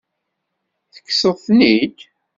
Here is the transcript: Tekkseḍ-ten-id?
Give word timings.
Tekkseḍ-ten-id? 0.93 1.97